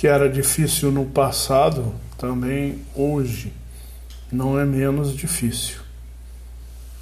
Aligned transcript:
que 0.00 0.06
era 0.06 0.30
difícil 0.30 0.90
no 0.90 1.04
passado, 1.04 1.94
também 2.16 2.78
hoje 2.94 3.52
não 4.32 4.58
é 4.58 4.64
menos 4.64 5.14
difícil. 5.14 5.76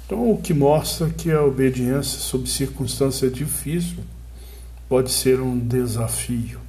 Então, 0.05 0.29
o 0.29 0.37
que 0.37 0.53
mostra 0.53 1.09
que 1.09 1.31
a 1.31 1.41
obediência 1.41 2.19
sob 2.19 2.49
circunstância 2.49 3.29
difícil 3.29 3.99
pode 4.89 5.11
ser 5.11 5.39
um 5.39 5.57
desafio. 5.57 6.59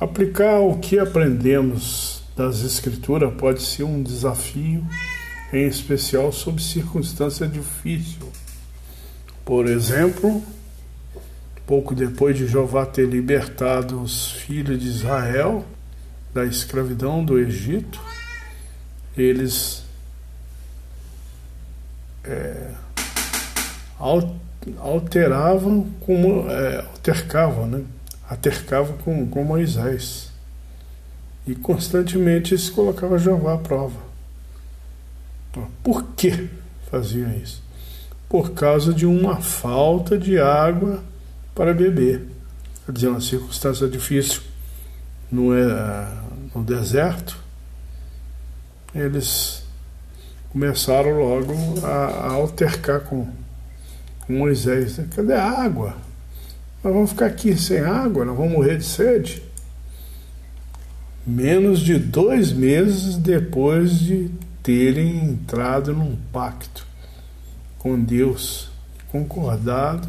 Aplicar 0.00 0.58
o 0.58 0.78
que 0.78 0.98
aprendemos 0.98 2.24
das 2.34 2.64
Escrituras 2.64 3.32
pode 3.38 3.62
ser 3.62 3.84
um 3.84 4.02
desafio, 4.02 4.84
em 5.52 5.68
especial 5.68 6.32
sob 6.32 6.60
circunstância 6.60 7.46
difícil. 7.46 8.28
Por 9.44 9.68
exemplo, 9.68 10.42
pouco 11.66 11.94
depois 11.94 12.36
de 12.36 12.46
Jeová 12.46 12.86
ter 12.86 13.06
libertado 13.06 14.00
os 14.00 14.30
filhos 14.30 14.80
de 14.80 14.86
Israel 14.86 15.64
da 16.32 16.44
escravidão 16.44 17.24
do 17.24 17.38
Egito, 17.38 18.00
eles 19.16 19.82
é, 22.24 22.70
alteravam 24.78 25.90
como 26.00 26.48
é, 26.50 26.78
altercavam, 26.78 27.66
né? 27.66 27.84
Altercavam 28.28 28.96
com, 28.98 29.26
com 29.26 29.44
Moisés. 29.44 30.30
E 31.46 31.54
constantemente 31.54 32.56
se 32.58 32.70
colocava 32.70 33.18
Jeová 33.18 33.54
à 33.54 33.58
prova. 33.58 34.06
Por 35.82 36.04
que 36.16 36.50
faziam 36.90 37.32
isso? 37.36 37.62
Por 38.28 38.50
causa 38.50 38.92
de 38.92 39.06
uma 39.06 39.40
falta 39.40 40.18
de 40.18 40.38
água 40.38 41.02
para 41.56 41.72
beber. 41.72 42.22
Quer 42.84 42.92
dizer, 42.92 43.08
uma 43.08 43.20
circunstância 43.20 43.88
difícil 43.88 44.42
no, 45.32 45.52
é, 45.52 46.08
no 46.54 46.62
deserto, 46.62 47.36
eles 48.94 49.64
começaram 50.52 51.18
logo 51.18 51.54
a, 51.84 51.88
a 51.88 52.32
altercar 52.32 53.00
com, 53.00 53.26
com 54.20 54.32
Moisés. 54.34 54.98
Né? 54.98 55.08
Cadê 55.16 55.32
a 55.32 55.62
água? 55.62 55.96
Nós 56.84 56.92
vamos 56.92 57.10
ficar 57.10 57.26
aqui 57.26 57.56
sem 57.56 57.80
água, 57.80 58.24
nós 58.24 58.36
vamos 58.36 58.52
morrer 58.52 58.76
de 58.76 58.84
sede. 58.84 59.42
Menos 61.26 61.80
de 61.80 61.98
dois 61.98 62.52
meses 62.52 63.16
depois 63.16 63.98
de 63.98 64.30
terem 64.62 65.24
entrado 65.24 65.92
num 65.92 66.16
pacto 66.30 66.86
com 67.78 68.00
Deus, 68.00 68.70
concordado 69.10 70.08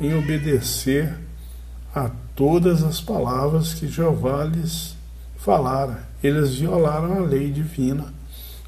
em 0.00 0.14
obedecer 0.16 1.14
a 1.94 2.10
todas 2.34 2.82
as 2.82 3.00
palavras 3.00 3.74
que 3.74 3.88
Jeová 3.88 4.44
lhes 4.44 4.96
falara. 5.36 6.06
Eles 6.22 6.56
violaram 6.56 7.18
a 7.18 7.20
lei 7.20 7.50
divina 7.50 8.12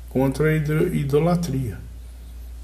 contra 0.09 0.49
a 0.49 0.55
idolatria. 0.55 1.79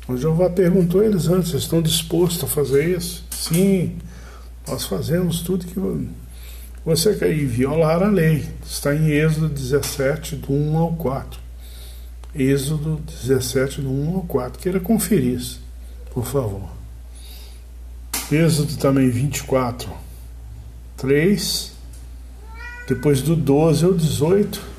O 0.08 0.16
Jeová 0.16 0.50
perguntou 0.50 1.00
a 1.00 1.06
eles 1.06 1.28
antes: 1.28 1.52
estão 1.52 1.82
dispostos 1.82 2.44
a 2.44 2.46
fazer 2.46 2.96
isso? 2.96 3.24
Sim, 3.30 3.96
nós 4.66 4.84
fazemos 4.84 5.42
tudo 5.42 5.66
que 5.66 5.80
você 6.84 7.14
quer. 7.14 7.34
E 7.36 7.44
violar 7.44 8.02
a 8.02 8.08
lei. 8.08 8.48
Está 8.64 8.94
em 8.94 9.10
Êxodo 9.10 9.48
17, 9.48 10.36
do 10.36 10.52
1 10.52 10.76
ao 10.76 10.92
4. 10.94 11.40
Êxodo 12.34 13.00
17, 13.06 13.80
do 13.80 13.90
1 13.90 14.16
ao 14.16 14.22
4. 14.22 14.60
Queira 14.60 14.80
conferir 14.80 15.34
isso, 15.34 15.60
por 16.12 16.24
favor. 16.24 16.73
Êxodo 18.30 18.76
também 18.76 19.10
24, 19.10 19.90
3. 20.96 21.72
Depois 22.88 23.22
do 23.22 23.34
12 23.34 23.84
ao 23.84 23.94
18 23.94 24.74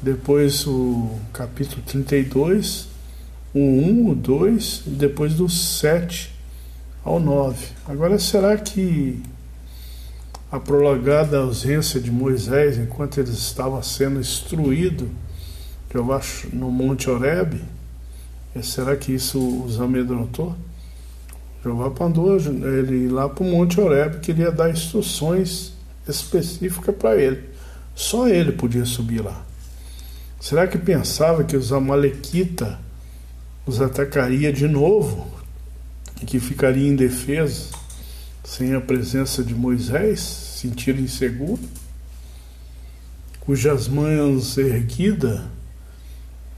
depois 0.00 0.64
o 0.64 1.18
capítulo 1.32 1.82
32, 1.82 2.86
o 3.52 3.58
1, 3.58 4.10
o 4.10 4.14
2, 4.14 4.82
e 4.86 4.90
depois 4.90 5.34
do 5.34 5.48
7 5.48 6.32
ao 7.04 7.18
9. 7.18 7.66
Agora, 7.84 8.16
será 8.16 8.56
que 8.56 9.20
a 10.52 10.60
prolongada 10.60 11.38
ausência 11.38 12.00
de 12.00 12.12
Moisés 12.12 12.78
enquanto 12.78 13.18
ele 13.18 13.30
estava 13.30 13.82
sendo 13.82 14.20
instruído, 14.20 15.10
eu 15.92 16.12
acho, 16.12 16.54
no 16.54 16.70
Monte 16.70 17.10
Horebe, 17.10 17.60
será 18.62 18.94
que 18.94 19.12
isso 19.12 19.64
os 19.64 19.80
amedrontou? 19.80 20.54
Jeová 21.62 21.92
mandou 21.98 22.36
ele 22.36 23.06
ir 23.06 23.08
lá 23.08 23.28
para 23.28 23.44
o 23.44 23.50
Monte 23.50 23.80
Horebe, 23.80 24.20
queria 24.20 24.50
dar 24.50 24.70
instruções 24.70 25.72
específicas 26.06 26.94
para 26.94 27.16
ele. 27.16 27.42
Só 27.94 28.28
ele 28.28 28.52
podia 28.52 28.84
subir 28.84 29.20
lá. 29.20 29.44
Será 30.40 30.68
que 30.68 30.78
pensava 30.78 31.42
que 31.42 31.56
os 31.56 31.72
Amalequitas 31.72 32.76
os 33.66 33.80
atacaria 33.80 34.52
de 34.52 34.68
novo 34.68 35.26
e 36.22 36.24
que 36.24 36.38
ficaria 36.38 36.88
indefeso 36.88 37.72
sem 38.44 38.74
a 38.74 38.80
presença 38.80 39.42
de 39.42 39.54
Moisés, 39.54 40.20
sentir 40.20 40.98
inseguro? 40.98 41.60
Cujas 43.40 43.88
mãos 43.88 44.56
erguidas 44.56 45.40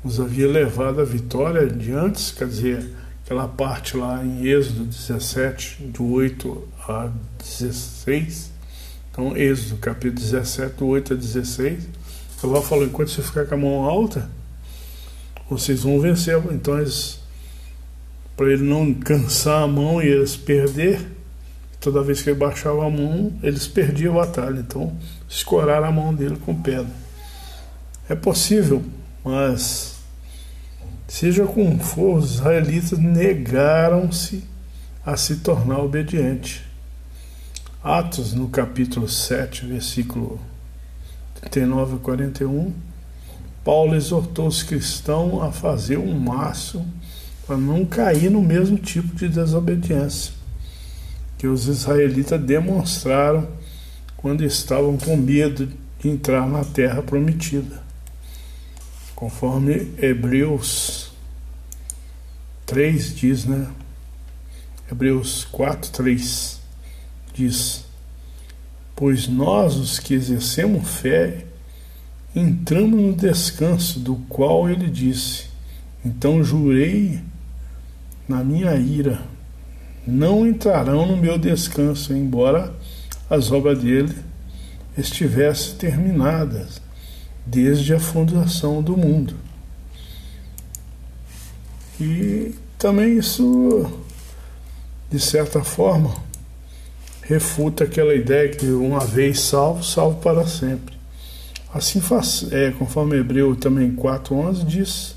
os 0.05 0.21
havia 0.21 0.49
levado 0.49 1.01
à 1.01 1.05
vitória 1.05 1.67
de 1.67 1.93
antes, 1.93 2.31
quer 2.31 2.49
dizer, 2.49 2.87
aquela 3.31 3.47
parte 3.47 3.97
lá 3.97 4.25
em 4.25 4.45
Êxodo 4.45 4.87
17, 4.87 5.85
do 5.85 6.05
8 6.15 6.69
a 6.89 7.13
16. 7.39 8.51
Então, 9.09 9.37
Êxodo 9.37 9.77
capítulo 9.77 10.21
17, 10.21 10.75
do 10.75 10.87
8 10.89 11.13
a 11.13 11.17
16 11.17 11.89
Jeová 12.41 12.61
falou: 12.61 12.85
enquanto 12.85 13.11
você 13.11 13.23
ficar 13.23 13.47
com 13.47 13.55
a 13.55 13.59
mão 13.59 13.85
alta, 13.85 14.29
vocês 15.49 15.85
vão 15.85 16.01
vencer. 16.01 16.43
Então, 16.51 16.75
para 18.37 18.53
ele 18.53 18.65
não 18.65 18.93
cansar 18.95 19.63
a 19.63 19.69
mão 19.69 20.03
e 20.03 20.09
eles 20.09 20.35
perder, 20.35 21.01
toda 21.79 22.03
vez 22.03 22.23
que 22.23 22.31
ele 22.31 22.39
baixava 22.39 22.85
a 22.85 22.91
mão, 22.91 23.33
eles 23.45 23.69
perdiam 23.69 24.19
a 24.19 24.27
batalha. 24.27 24.59
Então, 24.59 24.93
escoraram 25.29 25.87
a 25.87 25.93
mão 25.93 26.13
dele 26.13 26.37
com 26.45 26.61
pedra. 26.61 26.91
É 28.09 28.17
possível, 28.17 28.83
mas 29.25 30.00
seja 31.11 31.45
como 31.45 31.77
for, 31.81 32.19
os 32.19 32.37
israelitas 32.37 32.99
negaram-se 32.99 34.45
a 35.05 35.17
se 35.17 35.37
tornar 35.37 35.81
obediente. 35.81 36.65
Atos, 37.83 38.33
no 38.33 38.49
capítulo 38.49 39.09
7, 39.09 39.67
versículo 39.67 40.39
39 41.51 41.97
a 41.97 41.99
41, 41.99 42.73
Paulo 43.65 43.97
exortou 43.97 44.47
os 44.47 44.63
cristãos 44.63 45.43
a 45.43 45.51
fazer 45.51 45.99
um 45.99 46.17
máximo 46.17 46.87
para 47.45 47.57
não 47.57 47.85
cair 47.85 48.31
no 48.31 48.41
mesmo 48.41 48.79
tipo 48.79 49.17
de 49.17 49.29
desobediência 49.29 50.33
que 51.37 51.49
os 51.49 51.67
israelitas 51.67 52.41
demonstraram 52.41 53.49
quando 54.17 54.45
estavam 54.45 54.97
com 54.97 55.17
medo 55.17 55.69
de 55.99 56.09
entrar 56.09 56.47
na 56.47 56.63
terra 56.63 57.03
prometida. 57.03 57.90
Conforme 59.21 59.93
Hebreus 59.99 61.13
3 62.65 63.15
diz, 63.15 63.45
né? 63.45 63.71
Hebreus 64.91 65.45
4, 65.45 65.91
3 65.91 66.59
diz: 67.35 67.85
pois 68.97 69.29
nós, 69.29 69.77
os 69.77 69.99
que 69.99 70.15
exercemos 70.15 70.89
fé, 70.89 71.45
entramos 72.35 72.99
no 72.99 73.13
descanso 73.15 74.01
do 74.01 74.17
qual 74.27 74.71
ele 74.71 74.89
disse: 74.91 75.49
Então 76.03 76.43
jurei 76.43 77.21
na 78.27 78.43
minha 78.43 78.75
ira, 78.77 79.21
não 80.07 80.47
entrarão 80.47 81.05
no 81.05 81.17
meu 81.19 81.37
descanso, 81.37 82.15
embora 82.15 82.75
as 83.29 83.53
obras 83.53 83.83
dele 83.83 84.15
estivessem 84.97 85.77
terminadas 85.77 86.81
desde 87.47 87.95
a 87.95 88.01
fundação 88.01 88.83
do 88.83 88.97
mundo. 88.97 89.35
E 92.01 92.55
também 92.79 93.19
isso, 93.19 93.91
de 95.11 95.21
certa 95.21 95.63
forma, 95.63 96.15
refuta 97.23 97.85
aquela 97.85 98.15
ideia 98.15 98.49
que 98.49 98.67
uma 98.67 99.01
vez 99.01 99.41
salvo, 99.41 99.85
salvo 99.85 100.21
para 100.21 100.47
sempre. 100.47 100.99
Assim 101.73 102.01
faz, 102.01 102.51
é, 102.51 102.73
conforme 102.73 103.17
Hebreu 103.17 103.55
também 103.55 103.95
4.11 103.95 104.65
diz 104.65 105.15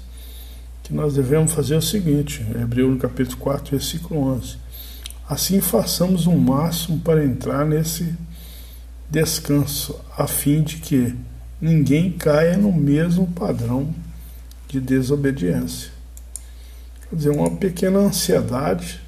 que 0.83 0.93
nós 0.93 1.15
devemos 1.15 1.53
fazer 1.53 1.75
o 1.75 1.81
seguinte, 1.81 2.45
Hebreu 2.53 2.91
no 2.91 2.97
capítulo 2.97 3.37
4, 3.37 3.71
versículo 3.71 4.19
11. 4.35 4.57
Assim 5.27 5.61
façamos 5.61 6.27
o 6.27 6.33
máximo 6.33 6.99
para 6.99 7.23
entrar 7.23 7.65
nesse 7.65 8.13
descanso, 9.09 9.99
a 10.17 10.27
fim 10.27 10.61
de 10.61 10.77
que 10.77 11.15
ninguém 11.63 12.11
caia 12.11 12.57
no 12.57 12.73
mesmo 12.73 13.25
padrão 13.27 13.95
de 14.67 14.81
desobediência. 14.81 15.91
Quer 17.09 17.15
dizer, 17.15 17.29
uma 17.29 17.51
pequena 17.51 17.99
ansiedade 17.99 18.99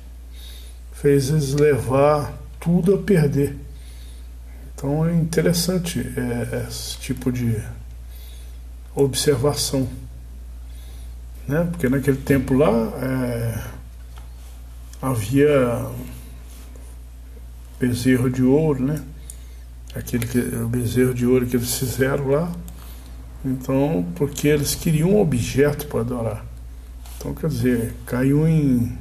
fez 0.94 1.30
eles 1.30 1.54
levar 1.54 2.34
tudo 2.58 2.96
a 2.96 2.98
perder. 2.98 3.58
Então 4.74 5.06
é 5.06 5.14
interessante 5.14 6.00
é, 6.00 6.66
esse 6.70 6.98
tipo 6.98 7.30
de 7.30 7.62
observação. 8.96 9.90
Né? 11.46 11.68
Porque 11.70 11.90
naquele 11.90 12.18
tempo 12.18 12.54
lá 12.54 12.72
é, 13.02 13.64
havia 15.02 15.90
bezerro 17.78 18.30
de 18.30 18.44
ouro, 18.44 18.82
né? 18.82 19.04
Aquele 19.96 20.28
que, 20.28 20.38
o 20.38 20.68
bezerro 20.68 21.14
de 21.14 21.26
ouro 21.26 21.46
que 21.46 21.56
eles 21.56 21.78
fizeram 21.78 22.28
lá. 22.28 22.52
Então, 23.44 24.06
porque 24.16 24.48
eles 24.48 24.76
queriam 24.76 25.12
um 25.12 25.22
objeto 25.22 25.88
para 25.88 26.02
adorar. 26.02 26.46
Então, 27.18 27.34
quer 27.34 27.48
dizer, 27.48 27.94
caiu 28.06 28.48
em. 28.48 28.98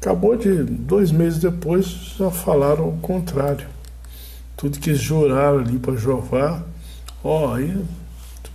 Acabou 0.00 0.36
de. 0.36 0.62
Dois 0.62 1.10
meses 1.10 1.40
depois 1.40 1.86
já 2.16 2.30
falaram 2.30 2.88
o 2.88 2.98
contrário. 2.98 3.66
Tudo 4.56 4.78
que 4.78 4.90
eles 4.90 5.00
juraram 5.00 5.58
ali 5.58 5.78
para 5.78 5.96
Jeová, 5.96 6.62
ó, 7.22 7.54
aí 7.54 7.84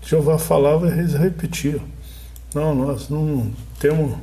Jeová 0.09 0.39
falava 0.39 0.87
e 0.87 0.91
eles 0.97 1.13
repetiam. 1.13 1.81
Não, 2.55 2.73
nós 2.73 3.09
não 3.09 3.51
temos. 3.79 4.17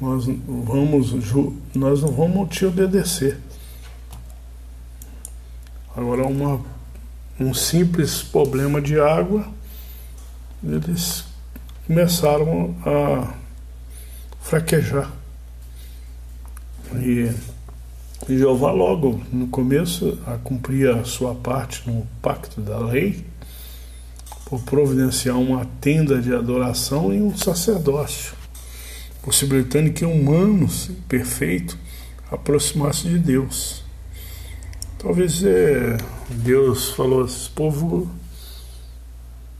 Nós 0.00 0.24
vamos, 0.26 1.12
nós 1.74 2.02
não 2.02 2.10
vamos 2.10 2.48
te 2.48 2.64
obedecer. 2.66 3.38
Agora, 6.00 6.26
uma, 6.26 6.58
um 7.38 7.52
simples 7.52 8.22
problema 8.22 8.80
de 8.80 8.98
água, 8.98 9.46
eles 10.64 11.26
começaram 11.86 12.74
a 12.86 13.34
fraquejar. 14.40 15.12
E, 16.94 17.30
Jeová 18.26 18.72
logo 18.72 19.20
no 19.30 19.48
começo 19.48 20.18
a 20.26 20.38
cumprir 20.38 20.88
a 20.88 21.04
sua 21.04 21.34
parte 21.34 21.82
no 21.86 22.08
pacto 22.22 22.62
da 22.62 22.78
lei, 22.78 23.22
por 24.46 24.62
providenciar 24.62 25.36
uma 25.36 25.66
tenda 25.82 26.18
de 26.18 26.34
adoração 26.34 27.12
e 27.12 27.20
um 27.20 27.36
sacerdócio, 27.36 28.32
possibilitando 29.22 29.92
que 29.92 30.06
humanos 30.06 30.90
perfeito 31.06 31.76
aproximasse 32.30 33.06
de 33.06 33.18
Deus. 33.18 33.79
Talvez 35.02 35.42
é, 35.42 35.96
Deus 36.28 36.90
falou: 36.90 37.24
esse 37.24 37.48
povo 37.48 38.10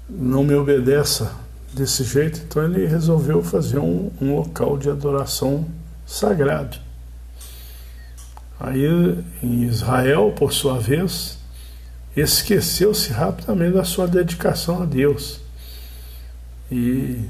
não 0.07 0.45
me 0.45 0.55
obedeça 0.55 1.35
desse 1.73 2.05
jeito, 2.05 2.43
então 2.45 2.63
ele 2.63 2.87
resolveu 2.87 3.43
fazer 3.43 3.79
um, 3.79 4.11
um 4.21 4.37
local 4.37 4.77
de 4.77 4.91
adoração 4.91 5.67
sagrado. 6.07 6.77
Aí 8.59 8.85
em 9.43 9.63
Israel, 9.63 10.35
por 10.37 10.53
sua 10.53 10.79
vez, 10.79 11.39
esqueceu-se 12.15 13.11
rapidamente 13.11 13.75
da 13.75 13.85
sua 13.85 14.07
dedicação 14.07 14.83
a 14.83 14.85
Deus 14.85 15.41
e 16.71 17.25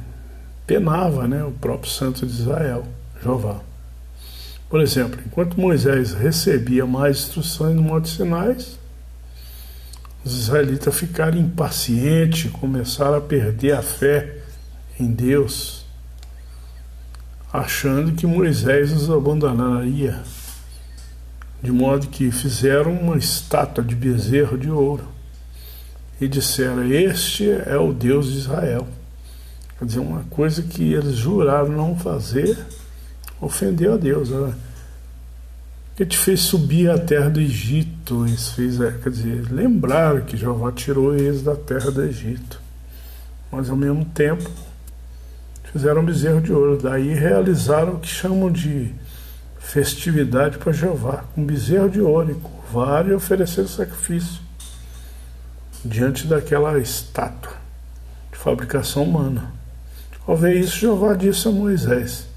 penava 0.67 1.29
né, 1.29 1.45
o 1.45 1.53
próprio 1.53 1.93
santo 1.93 2.27
de 2.27 2.33
Israel, 2.33 2.85
Jeová. 3.23 3.70
Por 4.71 4.81
exemplo, 4.81 5.21
enquanto 5.27 5.61
Moisés 5.61 6.15
recebia 6.15 6.87
mais 6.87 7.19
instruções 7.19 7.75
no 7.75 7.83
Monte 7.83 8.09
Sinai, 8.09 8.57
os 10.25 10.39
israelitas 10.39 10.95
ficaram 10.95 11.37
impacientes, 11.37 12.49
começaram 12.53 13.17
a 13.17 13.21
perder 13.21 13.73
a 13.73 13.83
fé 13.83 14.37
em 14.99 15.11
Deus, 15.11 15.85
achando 17.53 18.13
que 18.13 18.29
Moisés 18.29 18.93
os 18.93 19.11
abandonaria, 19.11 20.23
de 21.61 21.73
modo 21.73 22.07
que 22.07 22.31
fizeram 22.31 22.93
uma 22.93 23.19
estátua 23.19 23.83
de 23.83 23.97
bezerro 23.97 24.57
de 24.57 24.71
ouro 24.71 25.09
e 26.21 26.29
disseram: 26.29 26.85
Este 26.85 27.51
é 27.51 27.77
o 27.77 27.93
Deus 27.93 28.31
de 28.31 28.39
Israel. 28.39 28.87
Quer 29.77 29.85
dizer, 29.85 29.99
uma 29.99 30.23
coisa 30.31 30.63
que 30.63 30.93
eles 30.93 31.17
juraram 31.17 31.71
não 31.71 31.99
fazer 31.99 32.57
ofendeu 33.41 33.95
a 33.95 33.97
Deus. 33.97 34.31
Né? 34.31 34.55
que 36.01 36.07
te 36.07 36.17
fez 36.17 36.41
subir 36.41 36.91
à 36.91 36.97
terra 36.97 37.29
do 37.29 37.39
Egito. 37.39 38.25
Isso 38.25 38.55
fez, 38.55 38.81
é, 38.81 38.91
quer 38.91 39.11
dizer, 39.11 39.53
lembraram 39.53 40.23
que 40.23 40.35
Jeová 40.35 40.73
tirou 40.73 41.15
eles 41.15 41.43
da 41.43 41.55
terra 41.55 41.91
do 41.91 42.03
Egito. 42.03 42.59
Mas 43.53 43.69
ao 43.69 43.77
mesmo 43.77 44.07
tempo 44.07 44.51
fizeram 45.71 46.01
um 46.01 46.07
bezerro 46.07 46.41
de 46.41 46.55
ouro. 46.55 46.79
Daí 46.83 47.13
realizaram 47.13 47.97
o 47.97 48.01
que 48.01 48.09
chamam 48.09 48.51
de 48.51 48.95
festividade 49.59 50.57
para 50.57 50.73
Jeová, 50.73 51.25
um 51.37 51.45
bezerro 51.45 51.91
de 51.91 52.01
ouro, 52.01 52.31
e 52.31 53.11
e 53.11 53.15
ofereceram 53.15 53.69
sacrifício 53.69 54.41
diante 55.85 56.27
daquela 56.27 56.79
estátua 56.79 57.53
de 58.33 58.39
fabricação 58.39 59.03
humana. 59.03 59.53
Ao 60.27 60.35
ver 60.35 60.57
isso, 60.57 60.79
Jeová 60.79 61.13
disse 61.13 61.47
a 61.47 61.51
Moisés: 61.51 62.30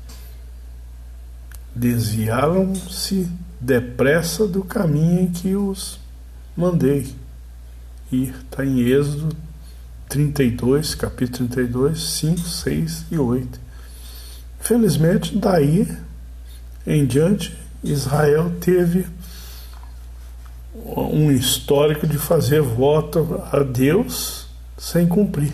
Desviaram-se 1.75 3.29
depressa 3.59 4.47
do 4.47 4.63
caminho 4.63 5.21
em 5.21 5.31
que 5.31 5.55
os 5.55 5.99
mandei 6.55 7.13
ir. 8.11 8.33
Está 8.43 8.65
em 8.65 8.79
Êxodo 8.79 9.35
32, 10.09 10.95
capítulo 10.95 11.49
32, 11.49 11.99
5, 11.99 12.39
6 12.39 13.05
e 13.11 13.17
8. 13.17 13.59
Felizmente, 14.59 15.37
daí 15.37 15.87
em 16.85 17.05
diante, 17.05 17.57
Israel 17.83 18.51
teve 18.59 19.05
um 20.85 21.31
histórico 21.31 22.05
de 22.05 22.17
fazer 22.17 22.61
voto 22.61 23.41
a 23.51 23.59
Deus 23.59 24.47
sem 24.77 25.07
cumprir, 25.07 25.53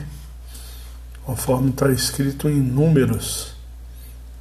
conforme 1.23 1.69
está 1.69 1.91
escrito 1.91 2.49
em 2.49 2.59
Números, 2.59 3.53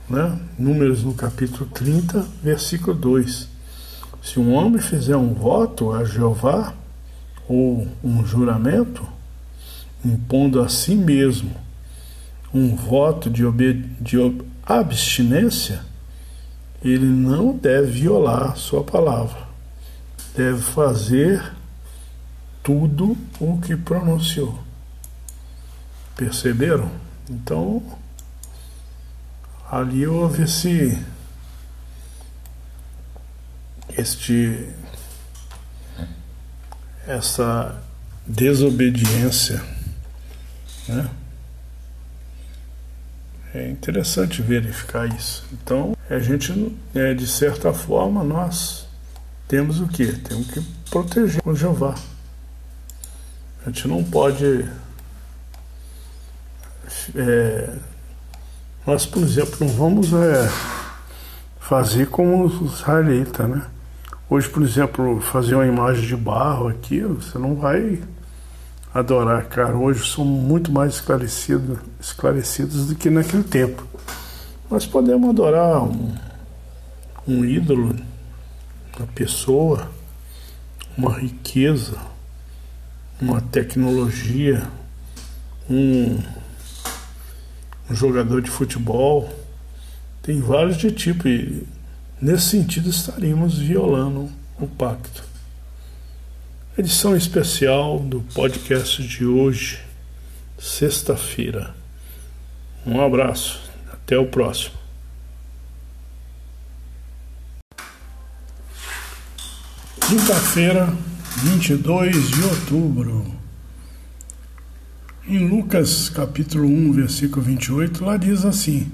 né? 0.09 0.39
Números 0.59 1.03
no 1.03 1.15
capítulo 1.15 1.69
30, 1.73 2.27
versículo 2.43 2.95
2. 2.95 3.49
Se 4.23 4.41
um 4.41 4.55
homem 4.55 4.81
fizer 4.81 5.17
um 5.17 5.35
voto 5.35 5.93
a 5.93 6.05
Jeová, 6.05 6.75
ou 7.49 7.89
um 8.05 8.25
juramento, 8.27 9.07
impondo 10.05 10.61
a 10.61 10.69
si 10.69 10.95
mesmo 10.95 11.51
um 12.53 12.77
voto 12.77 13.31
de, 13.31 13.43
de 14.01 14.17
abstinência, 14.65 15.81
ele 16.83 17.07
não 17.07 17.57
deve 17.57 17.91
violar 17.91 18.57
sua 18.57 18.85
palavra. 18.85 19.49
Deve 20.37 20.61
fazer 20.61 21.53
tudo 22.63 23.17
o 23.41 23.59
que 23.59 23.77
pronunciou. 23.77 24.59
Perceberam? 26.17 26.91
Então, 27.29 27.83
ali 29.71 30.07
houve 30.07 30.43
esse 30.45 30.99
este 33.97 34.69
essa 37.07 37.83
desobediência, 38.27 39.63
né? 40.87 41.11
É 43.55 43.71
interessante 43.71 44.43
verificar 44.43 45.07
isso. 45.07 45.47
Então, 45.53 45.97
a 46.11 46.19
gente, 46.19 46.77
é, 46.95 47.15
de 47.15 47.27
certa 47.27 47.73
forma, 47.73 48.23
nós 48.23 48.87
temos 49.49 49.81
o 49.81 49.89
que? 49.89 50.13
Temos 50.19 50.51
que 50.51 50.61
proteger 50.91 51.41
o 51.43 51.55
Jeová. 51.57 51.95
A 53.65 53.71
gente 53.71 53.89
não 53.89 54.05
pode. 54.05 54.69
É, 57.17 57.75
nós, 58.89 59.05
por 59.05 59.23
exemplo, 59.23 59.55
não 59.61 59.69
vamos 59.69 60.15
é, 60.15 60.51
fazer 61.61 62.07
como 62.07 62.47
os 62.47 62.73
israelitas, 62.73 63.47
né? 63.47 63.67
Hoje, 64.31 64.49
por 64.49 64.63
exemplo, 64.63 65.21
fazer 65.21 65.57
uma 65.57 65.67
imagem 65.67 66.07
de 66.07 66.17
barro 66.17 66.69
aqui, 66.69 67.03
você 67.03 67.37
não 67.37 67.55
vai 67.55 68.03
adorar, 68.95 69.45
cara. 69.45 69.77
Hoje 69.77 70.11
são 70.11 70.25
muito 70.25 70.73
mais 70.73 70.95
esclarecidos, 70.95 71.79
esclarecidos 72.01 72.87
do 72.87 72.95
que 72.95 73.11
naquele 73.11 73.43
tempo. 73.43 73.87
Nós 74.71 74.87
podemos 74.87 75.29
adorar 75.29 75.83
um, 75.83 76.15
um 77.29 77.45
ídolo, 77.45 77.95
uma 78.97 79.07
pessoa, 79.09 79.91
uma 80.97 81.13
riqueza, 81.13 81.99
uma 83.21 83.43
tecnologia, 83.43 84.67
um, 85.69 86.19
um 87.91 87.95
jogador 87.95 88.43
de 88.43 88.51
futebol. 88.51 89.33
Tem 90.23 90.41
vários 90.41 90.77
de 90.77 90.91
tipo. 90.91 91.27
E, 91.29 91.67
Nesse 92.21 92.49
sentido, 92.49 92.91
estaríamos 92.91 93.59
violando 93.59 94.29
o 94.59 94.67
pacto. 94.67 95.23
Edição 96.77 97.17
especial 97.17 98.01
do 98.01 98.21
podcast 98.35 99.01
de 99.07 99.25
hoje, 99.25 99.79
sexta-feira. 100.59 101.73
Um 102.85 103.01
abraço, 103.01 103.61
até 103.93 104.19
o 104.19 104.27
próximo. 104.27 104.75
Quinta-feira, 110.09 110.93
22 111.37 112.31
de 112.31 112.43
outubro. 112.43 113.33
Em 115.31 115.47
Lucas 115.47 116.09
capítulo 116.09 116.67
1, 116.67 116.93
versículo 116.93 117.43
28, 117.43 118.03
lá 118.03 118.17
diz 118.17 118.47
assim: 118.47 118.91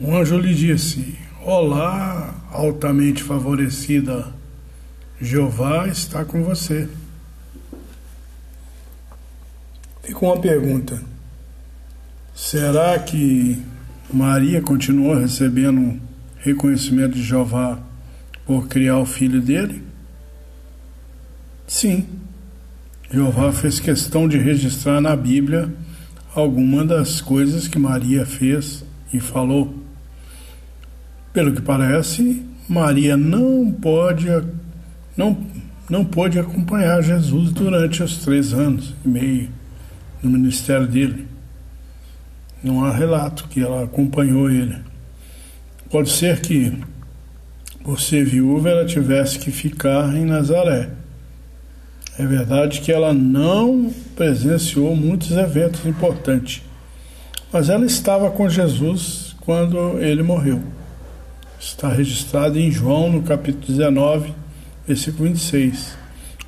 O 0.00 0.12
anjo 0.12 0.36
lhe 0.36 0.52
disse: 0.52 1.16
Olá, 1.44 2.34
altamente 2.50 3.22
favorecida, 3.22 4.34
Jeová 5.20 5.86
está 5.86 6.24
com 6.24 6.42
você. 6.42 6.88
Fica 10.02 10.26
uma 10.26 10.40
pergunta: 10.40 11.00
será 12.34 12.98
que 12.98 13.62
Maria 14.12 14.60
continuou 14.60 15.14
recebendo 15.14 16.00
reconhecimento 16.38 17.14
de 17.14 17.22
Jeová 17.22 17.78
por 18.44 18.66
criar 18.66 18.98
o 18.98 19.06
filho 19.06 19.40
dele? 19.40 19.84
Sim. 21.64 22.08
Jeová 23.10 23.50
fez 23.52 23.80
questão 23.80 24.28
de 24.28 24.36
registrar 24.36 25.00
na 25.00 25.16
Bíblia 25.16 25.72
alguma 26.34 26.84
das 26.84 27.22
coisas 27.22 27.66
que 27.66 27.78
Maria 27.78 28.26
fez 28.26 28.84
e 29.10 29.18
falou. 29.18 29.74
Pelo 31.32 31.54
que 31.54 31.62
parece, 31.62 32.44
Maria 32.68 33.16
não 33.16 33.72
pode 33.72 34.26
não, 35.16 35.38
não 35.88 36.04
pôde 36.04 36.38
acompanhar 36.38 37.02
Jesus 37.02 37.50
durante 37.50 38.02
os 38.02 38.18
três 38.18 38.52
anos 38.52 38.94
e 39.02 39.08
meio 39.08 39.48
no 40.22 40.30
ministério 40.30 40.86
dele. 40.86 41.26
Não 42.62 42.84
há 42.84 42.92
relato 42.92 43.48
que 43.48 43.62
ela 43.62 43.84
acompanhou 43.84 44.50
ele. 44.50 44.76
Pode 45.90 46.10
ser 46.10 46.40
que, 46.40 46.76
por 47.82 47.98
ser 47.98 48.26
viúva, 48.26 48.68
ela 48.68 48.84
tivesse 48.84 49.38
que 49.38 49.50
ficar 49.50 50.14
em 50.14 50.26
Nazaré 50.26 50.90
é 52.18 52.26
verdade 52.26 52.80
que 52.80 52.90
ela 52.90 53.14
não 53.14 53.94
presenciou 54.16 54.96
muitos 54.96 55.30
eventos 55.30 55.86
importantes, 55.86 56.62
mas 57.52 57.68
ela 57.68 57.86
estava 57.86 58.28
com 58.28 58.48
Jesus 58.48 59.36
quando 59.40 60.00
ele 60.00 60.24
morreu. 60.24 60.60
Está 61.60 61.88
registrado 61.88 62.58
em 62.58 62.72
João, 62.72 63.10
no 63.12 63.22
capítulo 63.22 63.66
19, 63.66 64.34
versículo 64.86 65.28
26. 65.28 65.96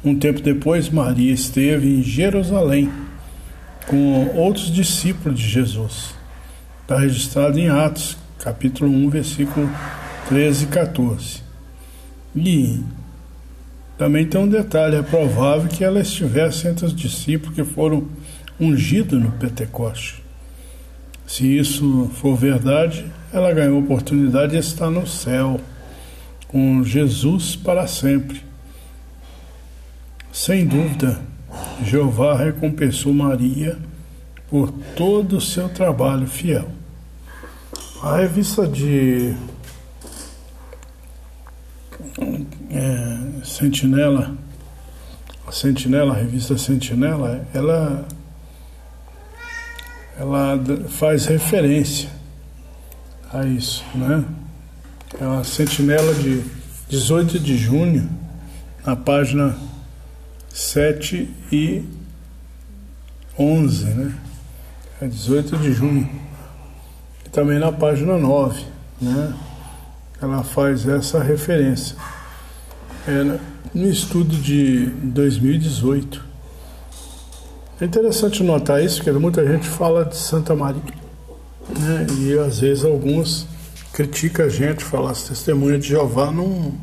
Um 0.05 0.19
tempo 0.19 0.41
depois, 0.41 0.89
Maria 0.89 1.33
esteve 1.33 1.89
em 1.89 2.03
Jerusalém 2.03 2.91
com 3.87 4.37
outros 4.37 4.73
discípulos 4.73 5.39
de 5.39 5.49
Jesus. 5.49 6.15
Está 6.83 6.99
registrado 6.99 7.59
em 7.59 7.69
Atos, 7.69 8.17
capítulo 8.41 8.91
1, 8.91 9.09
versículo 9.09 9.71
13 10.29 10.65
e 10.65 10.67
14. 10.67 11.43
E 12.35 12.81
também 14.01 14.25
tem 14.25 14.41
um 14.41 14.49
detalhe: 14.49 14.97
é 14.97 15.03
provável 15.03 15.69
que 15.69 15.85
ela 15.85 16.01
estivesse 16.01 16.67
entre 16.67 16.87
os 16.87 16.97
discípulos 16.97 17.55
que 17.55 17.63
foram 17.63 18.09
ungidos 18.59 19.21
no 19.21 19.31
Pentecoste. 19.33 20.25
Se 21.27 21.59
isso 21.59 22.11
for 22.15 22.35
verdade, 22.35 23.05
ela 23.31 23.53
ganhou 23.53 23.77
a 23.77 23.81
oportunidade 23.81 24.53
de 24.53 24.59
estar 24.59 24.89
no 24.89 25.07
céu 25.07 25.61
com 26.49 26.83
Jesus 26.83 27.55
para 27.55 27.87
sempre. 27.87 28.43
Sem 30.33 30.67
dúvida, 30.67 31.21
Jeová 31.85 32.35
recompensou 32.35 33.13
Maria 33.13 33.77
por 34.49 34.73
todo 34.97 35.37
o 35.37 35.41
seu 35.43 35.69
trabalho 35.69 36.27
fiel. 36.27 36.71
A 38.03 38.17
revista 38.17 38.67
de 38.67 39.35
é, 42.71 43.45
Sentinela, 43.45 44.37
a 45.47 45.53
Sentinela, 45.53 46.13
a 46.13 46.17
revista 46.17 46.57
Sentinela, 46.57 47.47
ela, 47.53 48.07
ela 50.19 50.61
faz 50.89 51.27
referência 51.27 52.09
a 53.33 53.45
isso, 53.45 53.85
né? 53.95 54.25
É 55.21 55.25
uma 55.25 55.45
Sentinela 55.45 56.15
de 56.15 56.43
18 56.89 57.39
de 57.39 57.57
junho, 57.57 58.09
na 58.85 58.97
página 58.97 59.57
7 60.49 61.29
e 61.53 61.85
11, 63.39 63.85
né? 63.87 64.19
É 65.01 65.07
18 65.07 65.57
de 65.57 65.73
junho. 65.73 66.09
E 67.25 67.29
também 67.29 67.59
na 67.59 67.73
página 67.73 68.19
9, 68.19 68.65
né? 69.01 69.35
Ela 70.21 70.43
faz 70.43 70.87
essa 70.87 71.23
referência 71.23 71.97
é, 73.07 73.39
no 73.75 73.89
estudo 73.89 74.37
de 74.37 74.87
2018. 74.87 76.25
É 77.81 77.85
interessante 77.85 78.43
notar 78.43 78.83
isso, 78.85 78.97
porque 78.97 79.11
muita 79.13 79.47
gente 79.47 79.67
fala 79.67 80.05
de 80.05 80.17
Santa 80.17 80.55
Maria, 80.55 80.83
né? 81.79 82.07
e 82.19 82.39
às 82.39 82.61
vezes 82.61 82.85
alguns 82.85 83.47
criticam 83.93 84.47
a 84.47 84.49
gente, 84.49 84.85
falam 84.85 85.09
as 85.09 85.23
testemunhas 85.23 85.83
de 85.83 85.89
Jeová 85.89 86.31
não, 86.31 86.75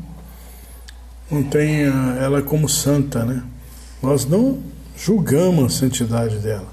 não 1.30 1.42
tem 1.42 1.82
ela 2.20 2.42
como 2.42 2.68
santa, 2.68 3.24
né? 3.24 3.42
Nós 4.02 4.26
não 4.26 4.58
julgamos 4.96 5.64
a 5.64 5.78
santidade 5.78 6.38
dela, 6.38 6.68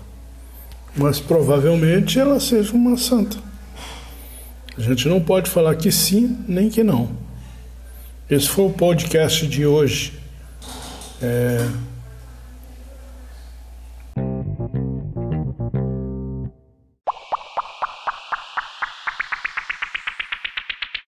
mas 0.96 1.20
provavelmente 1.20 2.20
ela 2.20 2.40
seja 2.40 2.74
uma 2.74 2.98
santa. 2.98 3.38
A 4.78 4.82
gente 4.82 5.08
não 5.08 5.22
pode 5.22 5.50
falar 5.50 5.76
que 5.76 5.92
sim, 5.92 6.38
nem 6.48 6.70
que 6.70 6.84
não. 6.84 7.10
Esse 8.30 8.50
foi 8.50 8.66
o 8.66 8.70
podcast 8.70 9.48
de 9.48 9.66
hoje. 9.66 10.14
É, 11.22 11.66